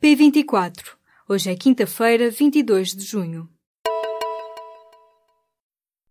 P24. 0.00 0.94
Hoje 1.28 1.50
é 1.50 1.56
quinta-feira, 1.56 2.30
22 2.30 2.94
de 2.94 3.04
junho. 3.04 3.48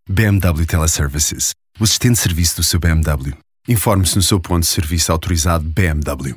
BMW 0.10 0.66
Teleservices. 0.66 1.56
O 1.80 1.86
assistente 1.86 2.16
de 2.16 2.20
serviço 2.20 2.58
do 2.58 2.64
seu 2.64 2.82
BMW. 2.82 3.38
Informe-se 3.66 4.18
no 4.18 4.22
seu 4.22 4.42
ponto 4.42 4.64
de 4.64 4.68
serviço 4.68 5.10
autorizado 5.10 5.64
BMW. 5.64 6.36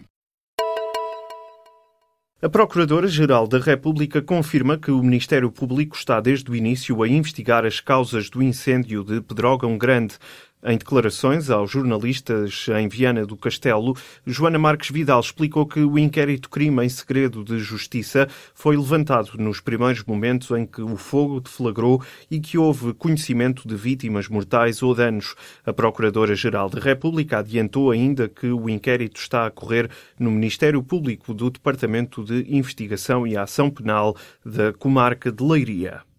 A 2.41 2.49
Procuradora-Geral 2.49 3.49
da 3.49 3.59
República 3.59 4.23
confirma 4.23 4.79
que 4.79 4.93
o 4.93 5.03
Ministério 5.03 5.51
Público 5.51 5.97
está 5.97 6.21
desde 6.21 6.49
o 6.51 6.55
início 6.55 7.03
a 7.03 7.09
investigar 7.09 7.67
as 7.67 7.81
causas 7.81 8.31
do 8.31 8.41
incêndio 8.41 9.03
de 9.03 9.21
Pedrógão 9.21 9.77
Grande. 9.77 10.15
Em 10.63 10.77
declarações 10.77 11.49
aos 11.49 11.71
jornalistas 11.71 12.67
em 12.79 12.87
Viana 12.87 13.25
do 13.25 13.35
Castelo, 13.35 13.97
Joana 14.27 14.59
Marques 14.59 14.91
Vidal 14.91 15.19
explicou 15.19 15.65
que 15.65 15.81
o 15.81 15.99
inquérito 15.99 16.51
crime 16.51 16.85
em 16.85 16.89
segredo 16.89 17.43
de 17.43 17.59
justiça 17.59 18.29
foi 18.53 18.77
levantado 18.77 19.39
nos 19.39 19.59
primeiros 19.59 20.05
momentos 20.05 20.51
em 20.51 20.67
que 20.67 20.83
o 20.83 20.99
fogo 20.99 21.41
deflagrou 21.41 22.03
e 22.31 22.39
que 22.39 22.59
houve 22.59 22.93
conhecimento 22.93 23.67
de 23.67 23.75
vítimas 23.75 24.29
mortais 24.29 24.83
ou 24.83 24.95
danos. 24.95 25.35
A 25.65 25.73
Procuradora-Geral 25.73 26.69
da 26.69 26.79
República 26.79 27.39
adiantou 27.39 27.91
ainda 27.91 28.29
que 28.29 28.49
o 28.49 28.69
inquérito 28.69 29.19
está 29.19 29.47
a 29.47 29.51
correr 29.51 29.91
no 30.19 30.31
Ministério 30.31 30.83
Público 30.83 31.33
do 31.33 31.49
Departamento 31.49 32.23
de 32.23 32.45
Investigação 32.55 33.27
e 33.27 33.35
Ação 33.35 33.71
Penal 33.71 34.15
da 34.45 34.75
Comarca 34.75 35.33
de 35.33 35.43
Leiria. 35.43 36.10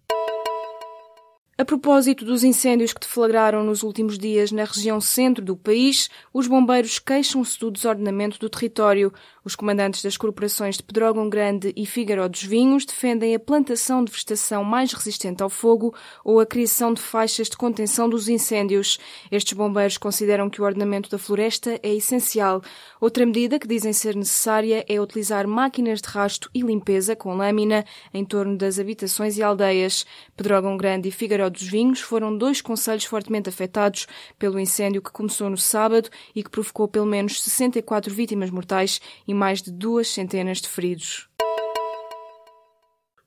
A 1.62 1.64
propósito 1.64 2.24
dos 2.24 2.42
incêndios 2.42 2.92
que 2.92 2.98
deflagraram 2.98 3.62
nos 3.62 3.84
últimos 3.84 4.18
dias 4.18 4.50
na 4.50 4.64
região 4.64 5.00
centro 5.00 5.44
do 5.44 5.56
país, 5.56 6.10
os 6.34 6.48
bombeiros 6.48 6.98
queixam-se 6.98 7.56
do 7.56 7.70
desordenamento 7.70 8.36
do 8.40 8.50
território. 8.50 9.12
Os 9.44 9.54
comandantes 9.54 10.02
das 10.02 10.16
corporações 10.16 10.76
de 10.76 10.82
Pedrógão 10.82 11.28
Grande 11.28 11.72
e 11.76 11.86
Figueiró 11.86 12.26
dos 12.26 12.42
Vinhos 12.42 12.84
defendem 12.84 13.32
a 13.32 13.38
plantação 13.38 14.04
de 14.04 14.10
vegetação 14.10 14.64
mais 14.64 14.92
resistente 14.92 15.40
ao 15.40 15.48
fogo 15.48 15.94
ou 16.24 16.40
a 16.40 16.46
criação 16.46 16.92
de 16.92 17.00
faixas 17.00 17.48
de 17.48 17.56
contenção 17.56 18.08
dos 18.08 18.28
incêndios. 18.28 18.98
Estes 19.30 19.52
bombeiros 19.52 19.96
consideram 19.96 20.50
que 20.50 20.60
o 20.60 20.64
ordenamento 20.64 21.08
da 21.08 21.18
floresta 21.18 21.78
é 21.80 21.94
essencial. 21.94 22.60
Outra 23.00 23.24
medida 23.24 23.60
que 23.60 23.68
dizem 23.68 23.92
ser 23.92 24.16
necessária 24.16 24.84
é 24.88 25.00
utilizar 25.00 25.46
máquinas 25.46 26.00
de 26.00 26.08
rasto 26.08 26.50
e 26.52 26.60
limpeza 26.60 27.14
com 27.14 27.36
lâmina 27.36 27.84
em 28.12 28.24
torno 28.24 28.56
das 28.56 28.80
habitações 28.80 29.38
e 29.38 29.44
aldeias. 29.44 30.04
Pedrógão 30.36 30.76
Grande 30.76 31.08
e 31.08 31.12
Figueiró 31.12 31.51
dos 31.52 31.62
Vinhos 31.62 32.00
foram 32.00 32.36
dois 32.36 32.60
conselhos 32.60 33.04
fortemente 33.04 33.48
afetados 33.48 34.06
pelo 34.38 34.58
incêndio 34.58 35.02
que 35.02 35.12
começou 35.12 35.48
no 35.48 35.58
sábado 35.58 36.08
e 36.34 36.42
que 36.42 36.50
provocou 36.50 36.88
pelo 36.88 37.06
menos 37.06 37.40
64 37.42 38.12
vítimas 38.12 38.50
mortais 38.50 39.00
e 39.28 39.32
mais 39.32 39.62
de 39.62 39.70
duas 39.70 40.08
centenas 40.08 40.60
de 40.60 40.68
feridos. 40.68 41.31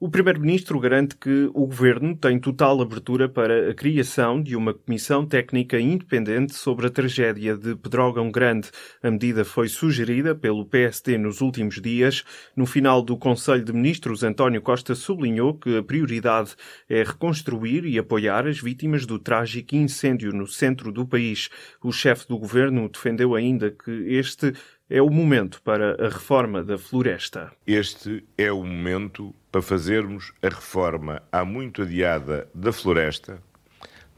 O 0.06 0.10
Primeiro-Ministro 0.12 0.80
garante 0.80 1.16
que 1.16 1.50
o 1.52 1.66
Governo 1.66 2.16
tem 2.16 2.40
total 2.40 2.80
abertura 2.80 3.28
para 3.28 3.72
a 3.72 3.74
criação 3.74 4.40
de 4.40 4.56
uma 4.56 4.72
comissão 4.72 5.26
técnica 5.26 5.80
independente 5.80 6.54
sobre 6.54 6.86
a 6.86 6.92
tragédia 6.92 7.58
de 7.58 7.76
Pedrógão 7.76 8.30
Grande. 8.30 8.70
A 9.02 9.10
medida 9.10 9.44
foi 9.44 9.68
sugerida 9.68 10.36
pelo 10.36 10.64
PSD 10.64 11.18
nos 11.18 11.42
últimos 11.42 11.82
dias. 11.82 12.24
No 12.56 12.68
final 12.68 13.02
do 13.02 13.18
Conselho 13.18 13.66
de 13.66 13.74
Ministros, 13.74 14.22
António 14.22 14.62
Costa 14.62 14.94
sublinhou 14.94 15.56
que 15.56 15.76
a 15.76 15.82
prioridade 15.82 16.54
é 16.88 17.02
reconstruir 17.02 17.84
e 17.84 17.98
apoiar 17.98 18.46
as 18.46 18.60
vítimas 18.60 19.08
do 19.08 19.18
trágico 19.18 19.76
incêndio 19.76 20.32
no 20.32 20.46
centro 20.46 20.92
do 20.92 21.08
país. 21.08 21.50
O 21.84 21.92
chefe 21.92 22.28
do 22.28 22.38
Governo 22.38 22.88
defendeu 22.90 23.34
ainda 23.34 23.72
que 23.72 23.90
este 23.90 24.54
é 24.88 25.02
o 25.02 25.10
momento 25.10 25.62
para 25.64 25.96
a 26.06 26.10
reforma 26.10 26.64
da 26.64 26.78
floresta. 26.78 27.52
Este 27.66 28.24
é 28.38 28.52
o 28.52 28.64
momento 28.64 29.34
para 29.52 29.62
fazermos 29.62 30.32
a 30.44 30.48
reforma 30.48 31.24
há 31.32 31.44
muito 31.44 31.82
adiada 31.82 32.48
da 32.54 32.72
floresta, 32.72 33.42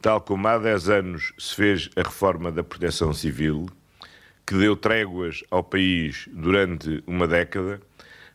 tal 0.01 0.19
como 0.19 0.45
há 0.45 0.57
10 0.57 0.89
anos 0.89 1.33
se 1.37 1.55
fez 1.55 1.89
a 1.95 2.01
reforma 2.01 2.51
da 2.51 2.63
proteção 2.63 3.13
civil, 3.13 3.67
que 4.45 4.57
deu 4.57 4.75
tréguas 4.75 5.41
ao 5.49 5.63
país 5.63 6.27
durante 6.33 7.01
uma 7.07 7.27
década, 7.27 7.81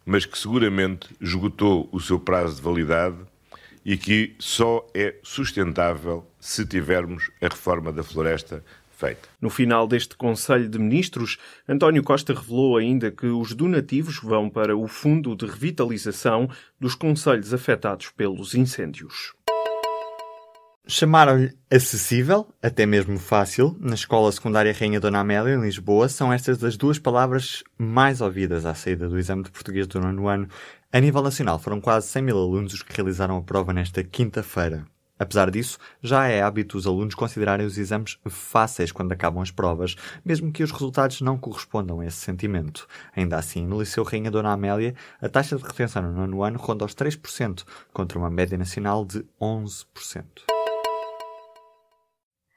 mas 0.04 0.24
que 0.24 0.38
seguramente 0.38 1.14
esgotou 1.20 1.88
o 1.92 2.00
seu 2.00 2.18
prazo 2.18 2.56
de 2.56 2.62
validade 2.62 3.18
e 3.84 3.96
que 3.96 4.34
só 4.38 4.86
é 4.94 5.16
sustentável 5.22 6.26
se 6.40 6.64
tivermos 6.64 7.30
a 7.42 7.48
reforma 7.48 7.92
da 7.92 8.02
floresta 8.02 8.64
feita. 9.02 9.28
No 9.40 9.50
final 9.50 9.88
deste 9.88 10.16
Conselho 10.16 10.68
de 10.68 10.78
Ministros, 10.78 11.36
António 11.68 12.04
Costa 12.04 12.32
revelou 12.32 12.76
ainda 12.76 13.10
que 13.10 13.26
os 13.26 13.52
donativos 13.52 14.20
vão 14.22 14.48
para 14.48 14.76
o 14.76 14.86
Fundo 14.86 15.34
de 15.34 15.44
Revitalização 15.44 16.48
dos 16.78 16.94
Conselhos 16.94 17.52
afetados 17.52 18.10
pelos 18.10 18.54
incêndios. 18.54 19.32
Chamaram-lhe 20.86 21.52
acessível, 21.70 22.46
até 22.60 22.84
mesmo 22.84 23.18
fácil, 23.18 23.76
na 23.80 23.94
Escola 23.94 24.30
Secundária 24.30 24.72
Rainha 24.72 25.00
Dona 25.00 25.20
Amélia, 25.20 25.54
em 25.54 25.60
Lisboa, 25.60 26.08
são 26.08 26.32
estas 26.32 26.62
as 26.62 26.76
duas 26.76 26.98
palavras 26.98 27.62
mais 27.78 28.20
ouvidas 28.20 28.66
à 28.66 28.74
saída 28.74 29.08
do 29.08 29.18
exame 29.18 29.44
de 29.44 29.50
português 29.50 29.86
do 29.86 30.00
nono 30.00 30.28
ano. 30.28 30.48
A 30.92 31.00
nível 31.00 31.22
nacional, 31.22 31.58
foram 31.58 31.80
quase 31.80 32.08
100 32.08 32.22
mil 32.22 32.36
alunos 32.36 32.74
os 32.74 32.82
que 32.82 32.94
realizaram 32.94 33.36
a 33.36 33.42
prova 33.42 33.72
nesta 33.72 34.02
quinta-feira. 34.02 34.84
Apesar 35.22 35.52
disso, 35.52 35.78
já 36.02 36.26
é 36.26 36.42
hábito 36.42 36.76
os 36.76 36.84
alunos 36.84 37.14
considerarem 37.14 37.64
os 37.64 37.78
exames 37.78 38.18
fáceis 38.28 38.90
quando 38.90 39.12
acabam 39.12 39.40
as 39.40 39.52
provas, 39.52 39.94
mesmo 40.24 40.50
que 40.50 40.64
os 40.64 40.72
resultados 40.72 41.20
não 41.20 41.38
correspondam 41.38 42.00
a 42.00 42.06
esse 42.06 42.16
sentimento. 42.16 42.88
Ainda 43.14 43.36
assim, 43.36 43.64
no 43.64 43.78
Liceu 43.78 44.02
Rainha 44.02 44.32
Dona 44.32 44.50
Amélia, 44.50 44.96
a 45.20 45.28
taxa 45.28 45.56
de 45.56 45.62
retenção 45.62 46.02
no 46.02 46.12
nono 46.12 46.42
ano 46.42 46.58
ronda 46.58 46.84
aos 46.84 46.92
3%, 46.92 47.62
contra 47.92 48.18
uma 48.18 48.28
média 48.28 48.58
nacional 48.58 49.04
de 49.04 49.24
11%. 49.40 50.51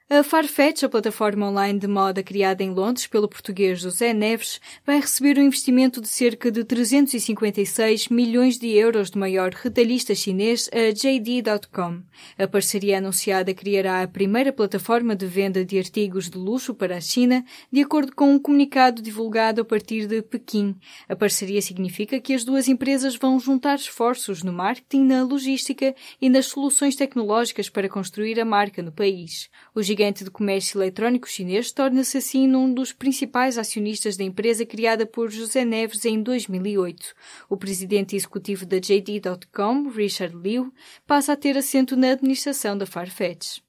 A 0.07 0.21
Farfetch, 0.21 0.83
a 0.83 0.87
plataforma 0.87 1.49
online 1.49 1.79
de 1.79 1.87
moda 1.87 2.21
criada 2.21 2.61
em 2.61 2.69
Londres 2.69 3.07
pelo 3.07 3.27
português 3.27 3.79
José 3.79 4.13
Neves, 4.13 4.61
vai 4.85 4.99
receber 4.99 5.39
um 5.39 5.41
investimento 5.41 5.99
de 5.99 6.07
cerca 6.07 6.51
de 6.51 6.63
356 6.63 8.09
milhões 8.09 8.59
de 8.59 8.67
euros 8.67 9.09
do 9.09 9.17
maior 9.17 9.49
retalhista 9.51 10.13
chinês, 10.13 10.69
a 10.71 10.91
JD.com. 10.91 12.03
A 12.37 12.47
parceria 12.47 12.99
anunciada 12.99 13.51
criará 13.51 14.03
a 14.03 14.07
primeira 14.07 14.53
plataforma 14.53 15.15
de 15.15 15.25
venda 15.25 15.65
de 15.65 15.79
artigos 15.79 16.29
de 16.29 16.37
luxo 16.37 16.75
para 16.75 16.97
a 16.97 17.01
China, 17.01 17.43
de 17.71 17.81
acordo 17.81 18.15
com 18.15 18.31
um 18.31 18.37
comunicado 18.37 19.01
divulgado 19.01 19.61
a 19.61 19.65
partir 19.65 20.05
de 20.05 20.21
Pequim. 20.21 20.75
A 21.09 21.15
parceria 21.15 21.63
significa 21.63 22.21
que 22.21 22.35
as 22.35 22.43
duas 22.43 22.67
empresas 22.67 23.15
vão 23.15 23.39
juntar 23.39 23.73
esforços 23.73 24.43
no 24.43 24.53
marketing, 24.53 25.05
na 25.05 25.23
logística 25.23 25.95
e 26.21 26.29
nas 26.29 26.45
soluções 26.45 26.95
tecnológicas 26.95 27.69
para 27.69 27.89
construir 27.89 28.39
a 28.39 28.45
marca 28.45 28.83
no 28.83 28.91
país. 28.91 29.49
Gigante 29.95 30.25
de 30.25 30.29
comércio 30.29 30.81
eletrónico 30.81 31.29
chinês 31.29 31.71
torna-se 31.71 32.17
assim 32.17 32.53
um 32.53 32.73
dos 32.73 32.91
principais 32.91 33.57
acionistas 33.57 34.17
da 34.17 34.25
empresa 34.25 34.65
criada 34.65 35.05
por 35.05 35.31
José 35.31 35.63
Neves 35.63 36.03
em 36.03 36.21
2008. 36.21 37.13
O 37.49 37.55
presidente 37.55 38.13
executivo 38.13 38.65
da 38.65 38.77
JD.com, 38.77 39.87
Richard 39.87 40.35
Liu, 40.35 40.73
passa 41.07 41.31
a 41.31 41.37
ter 41.37 41.57
assento 41.57 41.95
na 41.95 42.11
administração 42.11 42.77
da 42.77 42.85
Farfetch. 42.85 43.64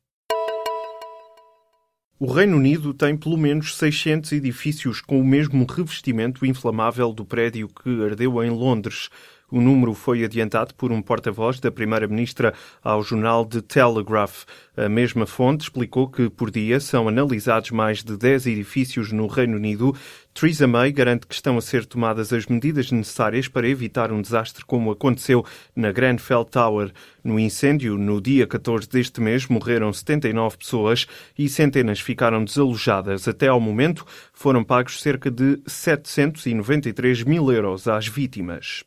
O 2.18 2.32
Reino 2.32 2.56
Unido 2.56 2.94
tem 2.94 3.14
pelo 3.14 3.36
menos 3.36 3.76
600 3.76 4.32
edifícios 4.32 5.02
com 5.02 5.20
o 5.20 5.24
mesmo 5.24 5.66
revestimento 5.66 6.46
inflamável 6.46 7.12
do 7.12 7.26
prédio 7.26 7.68
que 7.68 8.02
ardeu 8.02 8.42
em 8.42 8.48
Londres. 8.48 9.10
O 9.50 9.60
número 9.60 9.92
foi 9.92 10.24
adiantado 10.24 10.74
por 10.74 10.90
um 10.90 11.02
porta-voz 11.02 11.60
da 11.60 11.70
Primeira-Ministra 11.70 12.54
ao 12.82 13.02
jornal 13.02 13.44
The 13.44 13.60
Telegraph. 13.60 14.44
A 14.74 14.88
mesma 14.88 15.26
fonte 15.26 15.64
explicou 15.64 16.08
que 16.08 16.30
por 16.30 16.50
dia 16.50 16.80
são 16.80 17.06
analisados 17.06 17.70
mais 17.70 18.02
de 18.02 18.16
10 18.16 18.46
edifícios 18.46 19.12
no 19.12 19.26
Reino 19.26 19.58
Unido. 19.58 19.94
Theresa 20.38 20.66
May 20.66 20.92
garante 20.92 21.26
que 21.26 21.34
estão 21.34 21.56
a 21.56 21.62
ser 21.62 21.86
tomadas 21.86 22.30
as 22.30 22.44
medidas 22.44 22.92
necessárias 22.92 23.48
para 23.48 23.66
evitar 23.66 24.12
um 24.12 24.20
desastre 24.20 24.66
como 24.66 24.90
aconteceu 24.90 25.42
na 25.74 25.90
Grenfell 25.90 26.44
Tower. 26.44 26.92
No 27.24 27.40
incêndio, 27.40 27.96
no 27.96 28.20
dia 28.20 28.46
14 28.46 28.86
deste 28.86 29.18
mês, 29.18 29.46
morreram 29.46 29.90
79 29.90 30.58
pessoas 30.58 31.06
e 31.38 31.48
centenas 31.48 32.00
ficaram 32.00 32.44
desalojadas. 32.44 33.26
Até 33.26 33.48
ao 33.48 33.58
momento, 33.58 34.04
foram 34.34 34.62
pagos 34.62 35.00
cerca 35.00 35.30
de 35.30 35.58
793 35.66 37.22
mil 37.22 37.50
euros 37.50 37.88
às 37.88 38.06
vítimas. 38.06 38.84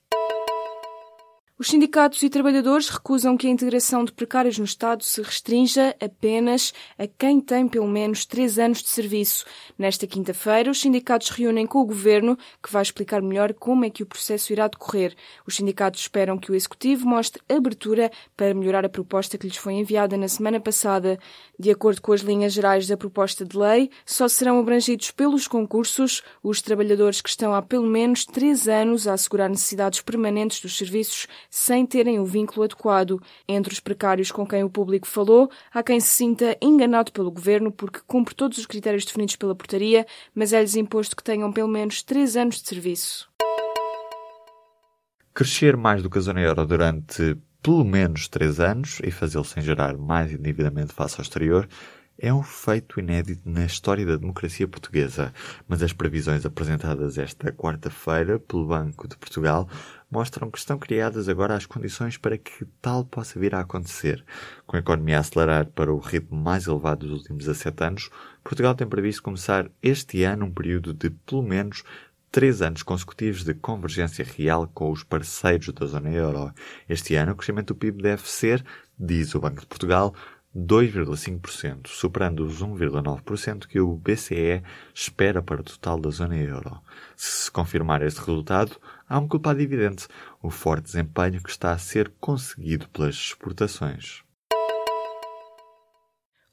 Os 1.61 1.67
sindicatos 1.67 2.23
e 2.23 2.29
trabalhadores 2.29 2.87
recusam 2.87 3.35
que 3.35 3.45
a 3.45 3.49
integração 3.49 4.05
de 4.05 4.13
precários 4.13 4.57
no 4.57 4.63
Estado 4.63 5.03
se 5.03 5.21
restrinja 5.21 5.93
apenas 5.99 6.73
a 6.97 7.05
quem 7.05 7.41
tem 7.41 7.67
pelo 7.67 7.85
menos 7.85 8.25
três 8.25 8.57
anos 8.57 8.81
de 8.81 8.87
serviço. 8.87 9.43
Nesta 9.77 10.07
quinta-feira, 10.07 10.71
os 10.71 10.79
sindicatos 10.79 11.27
reúnem 11.31 11.67
com 11.67 11.79
o 11.79 11.85
Governo, 11.85 12.37
que 12.63 12.71
vai 12.71 12.81
explicar 12.81 13.21
melhor 13.21 13.53
como 13.53 13.83
é 13.83 13.89
que 13.89 14.01
o 14.01 14.05
processo 14.05 14.53
irá 14.53 14.69
decorrer. 14.69 15.13
Os 15.45 15.57
sindicatos 15.57 15.99
esperam 15.99 16.37
que 16.37 16.49
o 16.49 16.55
Executivo 16.55 17.05
mostre 17.05 17.43
abertura 17.49 18.09
para 18.37 18.53
melhorar 18.53 18.85
a 18.85 18.89
proposta 18.89 19.37
que 19.37 19.45
lhes 19.45 19.57
foi 19.57 19.73
enviada 19.73 20.15
na 20.15 20.29
semana 20.29 20.61
passada. 20.61 21.19
De 21.59 21.69
acordo 21.69 22.01
com 22.01 22.13
as 22.13 22.21
linhas 22.21 22.53
gerais 22.53 22.87
da 22.87 22.95
proposta 22.95 23.43
de 23.43 23.57
lei, 23.57 23.89
só 24.05 24.29
serão 24.29 24.61
abrangidos 24.61 25.11
pelos 25.11 25.45
concursos 25.45 26.23
os 26.41 26.61
trabalhadores 26.61 27.19
que 27.19 27.27
estão 27.27 27.53
há 27.53 27.61
pelo 27.61 27.85
menos 27.85 28.23
três 28.23 28.65
anos 28.69 29.09
a 29.09 29.13
assegurar 29.13 29.49
necessidades 29.49 29.99
permanentes 29.99 30.61
dos 30.61 30.77
serviços 30.77 31.27
sem 31.49 31.85
terem 31.85 32.19
o 32.19 32.25
vínculo 32.25 32.63
adequado. 32.63 33.21
Entre 33.47 33.73
os 33.73 33.79
precários 33.79 34.31
com 34.31 34.45
quem 34.45 34.63
o 34.63 34.69
público 34.69 35.07
falou, 35.07 35.49
há 35.73 35.81
quem 35.81 35.99
se 35.99 36.09
sinta 36.09 36.57
enganado 36.61 37.11
pelo 37.11 37.31
governo 37.31 37.71
porque 37.71 37.99
cumpre 38.05 38.35
todos 38.35 38.57
os 38.57 38.65
critérios 38.65 39.05
definidos 39.05 39.35
pela 39.35 39.55
portaria, 39.55 40.05
mas 40.35 40.53
é-lhes 40.53 40.75
imposto 40.75 41.15
que 41.15 41.23
tenham 41.23 41.51
pelo 41.51 41.67
menos 41.67 42.03
três 42.03 42.37
anos 42.37 42.61
de 42.61 42.67
serviço. 42.67 43.29
Crescer 45.33 45.77
mais 45.77 46.03
do 46.03 46.09
que 46.09 46.17
a 46.17 46.21
zona 46.21 46.41
euro 46.41 46.65
durante 46.65 47.37
pelo 47.61 47.83
menos 47.83 48.27
três 48.27 48.59
anos 48.59 48.99
e 49.03 49.11
fazê-lo 49.11 49.43
sem 49.43 49.61
gerar 49.61 49.97
mais 49.97 50.33
endividamento 50.33 50.93
face 50.93 51.15
ao 51.17 51.23
exterior 51.23 51.67
é 52.21 52.33
um 52.33 52.43
feito 52.43 52.99
inédito 52.99 53.49
na 53.49 53.65
história 53.65 54.05
da 54.05 54.17
democracia 54.17 54.67
portuguesa, 54.67 55.33
mas 55.67 55.81
as 55.81 55.93
previsões 55.93 56.45
apresentadas 56.45 57.17
esta 57.17 57.51
quarta-feira 57.53 58.37
pelo 58.37 58.65
Banco 58.67 59.07
de 59.07 59.15
Portugal 59.17 59.69
mostram 60.09 60.49
que 60.49 60.57
estão 60.57 60.77
criadas 60.77 61.29
agora 61.29 61.55
as 61.55 61.65
condições 61.65 62.17
para 62.17 62.37
que 62.37 62.65
tal 62.81 63.05
possa 63.05 63.39
vir 63.39 63.53
a 63.53 63.59
acontecer. 63.59 64.23
Com 64.65 64.75
a 64.75 64.79
economia 64.79 65.17
a 65.17 65.19
acelerar 65.19 65.67
para 65.67 65.93
o 65.93 65.99
ritmo 65.99 66.39
mais 66.39 66.65
elevado 66.65 67.07
dos 67.07 67.19
últimos 67.19 67.45
17 67.45 67.83
anos, 67.83 68.09
Portugal 68.43 68.73
tem 68.73 68.87
previsto 68.87 69.21
começar 69.21 69.69
este 69.81 70.23
ano 70.23 70.45
um 70.45 70.51
período 70.51 70.93
de 70.93 71.09
pelo 71.09 71.43
menos 71.43 71.83
três 72.31 72.61
anos 72.61 72.83
consecutivos 72.83 73.43
de 73.43 73.53
convergência 73.53 74.25
real 74.25 74.67
com 74.67 74.91
os 74.91 75.03
parceiros 75.03 75.73
da 75.73 75.85
zona 75.85 76.09
euro. 76.11 76.53
Este 76.87 77.15
ano, 77.15 77.31
o 77.31 77.35
crescimento 77.35 77.73
do 77.73 77.75
PIB 77.75 78.01
deve 78.01 78.27
ser, 78.29 78.63
diz 78.97 79.33
o 79.33 79.39
Banco 79.39 79.61
de 79.61 79.67
Portugal, 79.67 80.13
2,5%, 80.55 81.87
superando 81.87 82.43
os 82.43 82.61
1,9% 82.63 83.67
que 83.67 83.79
o 83.79 83.95
BCE 83.95 84.63
espera 84.93 85.41
para 85.41 85.61
o 85.61 85.63
total 85.63 85.99
da 85.99 86.09
zona 86.09 86.37
euro. 86.37 86.81
Se 87.15 87.43
se 87.43 87.51
confirmar 87.51 88.01
este 88.01 88.19
resultado, 88.19 88.77
há 89.07 89.19
um 89.19 89.27
culpado 89.27 89.61
evidente, 89.61 90.07
o 90.41 90.49
forte 90.49 90.85
desempenho 90.85 91.41
que 91.41 91.49
está 91.49 91.71
a 91.71 91.77
ser 91.77 92.11
conseguido 92.19 92.89
pelas 92.89 93.15
exportações. 93.15 94.23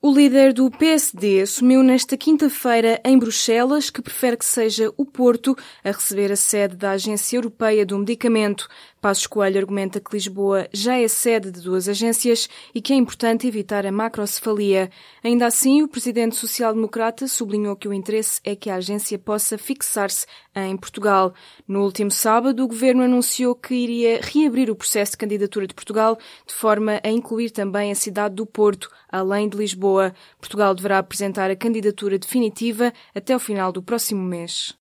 O 0.06 0.12
líder 0.14 0.52
do 0.52 0.70
PSD 0.70 1.40
assumiu 1.40 1.82
nesta 1.82 2.16
quinta-feira 2.16 3.00
em 3.04 3.18
Bruxelas 3.18 3.90
que 3.90 4.00
prefere 4.00 4.36
que 4.36 4.44
seja 4.44 4.92
o 4.96 5.04
Porto 5.04 5.56
a 5.82 5.90
receber 5.90 6.30
a 6.30 6.36
sede 6.36 6.76
da 6.76 6.92
Agência 6.92 7.36
Europeia 7.36 7.84
do 7.84 7.98
Medicamento. 7.98 8.68
Passos 9.06 9.28
Coelho 9.28 9.60
argumenta 9.60 10.00
que 10.00 10.12
Lisboa 10.12 10.68
já 10.72 10.98
é 10.98 11.06
sede 11.06 11.52
de 11.52 11.60
duas 11.60 11.88
agências 11.88 12.48
e 12.74 12.82
que 12.82 12.92
é 12.92 12.96
importante 12.96 13.46
evitar 13.46 13.86
a 13.86 13.92
macrocefalia. 13.92 14.90
Ainda 15.22 15.46
assim, 15.46 15.80
o 15.80 15.86
presidente 15.86 16.34
social-democrata 16.34 17.28
sublinhou 17.28 17.76
que 17.76 17.86
o 17.86 17.92
interesse 17.92 18.40
é 18.42 18.56
que 18.56 18.68
a 18.68 18.74
agência 18.74 19.16
possa 19.16 19.56
fixar-se 19.56 20.26
em 20.56 20.76
Portugal. 20.76 21.32
No 21.68 21.84
último 21.84 22.10
sábado, 22.10 22.64
o 22.64 22.66
governo 22.66 23.04
anunciou 23.04 23.54
que 23.54 23.76
iria 23.76 24.18
reabrir 24.20 24.68
o 24.72 24.74
processo 24.74 25.12
de 25.12 25.18
candidatura 25.18 25.68
de 25.68 25.74
Portugal 25.74 26.18
de 26.44 26.54
forma 26.54 27.00
a 27.00 27.08
incluir 27.08 27.50
também 27.50 27.92
a 27.92 27.94
cidade 27.94 28.34
do 28.34 28.44
Porto, 28.44 28.90
além 29.08 29.48
de 29.48 29.56
Lisboa. 29.56 30.12
Portugal 30.40 30.74
deverá 30.74 30.98
apresentar 30.98 31.48
a 31.48 31.54
candidatura 31.54 32.18
definitiva 32.18 32.92
até 33.14 33.36
o 33.36 33.38
final 33.38 33.70
do 33.70 33.84
próximo 33.84 34.24
mês. 34.24 34.76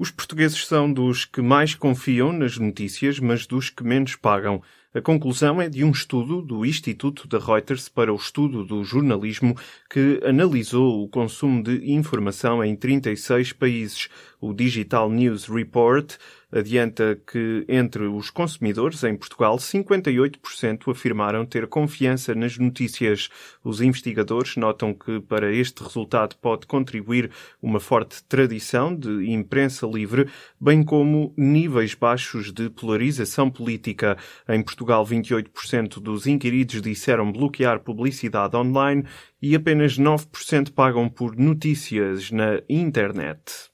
Os 0.00 0.10
portugueses 0.10 0.66
são 0.66 0.90
dos 0.90 1.26
que 1.26 1.42
mais 1.42 1.74
confiam 1.74 2.32
nas 2.32 2.56
notícias, 2.56 3.18
mas 3.18 3.46
dos 3.46 3.68
que 3.68 3.84
menos 3.84 4.16
pagam. 4.16 4.62
A 4.94 5.00
conclusão 5.02 5.60
é 5.60 5.68
de 5.68 5.84
um 5.84 5.90
estudo 5.90 6.40
do 6.40 6.64
Instituto 6.64 7.28
da 7.28 7.38
Reuters 7.38 7.86
para 7.86 8.10
o 8.10 8.16
Estudo 8.16 8.64
do 8.64 8.82
Jornalismo 8.82 9.54
que 9.90 10.18
analisou 10.24 11.04
o 11.04 11.08
consumo 11.10 11.62
de 11.62 11.92
informação 11.92 12.64
em 12.64 12.74
36 12.74 13.52
países. 13.52 14.08
O 14.40 14.54
Digital 14.54 15.10
News 15.10 15.44
Report 15.44 16.16
adianta 16.52 17.20
que 17.26 17.64
entre 17.68 18.04
os 18.04 18.30
consumidores 18.30 19.04
em 19.04 19.16
Portugal, 19.16 19.56
58% 19.56 20.90
afirmaram 20.90 21.46
ter 21.46 21.66
confiança 21.66 22.34
nas 22.34 22.58
notícias. 22.58 23.28
Os 23.62 23.80
investigadores 23.80 24.56
notam 24.56 24.92
que 24.92 25.20
para 25.20 25.52
este 25.52 25.82
resultado 25.82 26.36
pode 26.36 26.66
contribuir 26.66 27.30
uma 27.62 27.80
forte 27.80 28.22
tradição 28.24 28.94
de 28.94 29.30
imprensa 29.30 29.86
livre, 29.86 30.28
bem 30.60 30.82
como 30.82 31.32
níveis 31.36 31.94
baixos 31.94 32.52
de 32.52 32.68
polarização 32.70 33.50
política. 33.50 34.16
Em 34.48 34.62
Portugal, 34.62 35.06
28% 35.06 36.00
dos 36.00 36.26
inquiridos 36.26 36.82
disseram 36.82 37.30
bloquear 37.30 37.80
publicidade 37.80 38.56
online 38.56 39.04
e 39.40 39.54
apenas 39.54 39.98
9% 39.98 40.72
pagam 40.72 41.08
por 41.08 41.36
notícias 41.36 42.30
na 42.30 42.60
internet. 42.68 43.70